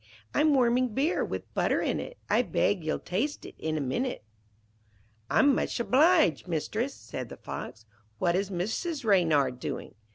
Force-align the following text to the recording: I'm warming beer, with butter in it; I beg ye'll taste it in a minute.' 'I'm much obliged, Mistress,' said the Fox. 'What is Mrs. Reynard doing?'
I'm 0.33 0.51
warming 0.55 0.95
beer, 0.95 1.23
with 1.23 1.53
butter 1.53 1.79
in 1.79 1.99
it; 1.99 2.17
I 2.27 2.41
beg 2.41 2.83
ye'll 2.83 2.97
taste 2.97 3.45
it 3.45 3.53
in 3.59 3.77
a 3.77 3.79
minute.' 3.79 4.23
'I'm 5.29 5.53
much 5.53 5.79
obliged, 5.79 6.47
Mistress,' 6.47 6.95
said 6.95 7.29
the 7.29 7.37
Fox. 7.37 7.85
'What 8.17 8.35
is 8.35 8.49
Mrs. 8.49 9.05
Reynard 9.05 9.59
doing?' 9.59 9.93